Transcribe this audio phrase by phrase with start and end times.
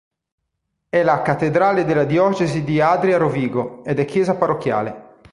[0.89, 5.17] È la concattedrale della diocesi di Adria-Rovigo ed è chiesa parrocchiale.